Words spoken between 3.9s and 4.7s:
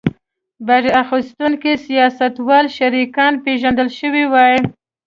شوي وای.